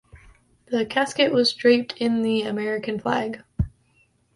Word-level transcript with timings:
The 0.65 0.83
casket 0.87 1.31
was 1.31 1.53
draped 1.53 1.93
in 1.97 2.23
the 2.23 2.41
American 2.41 2.99
flag. 2.99 3.43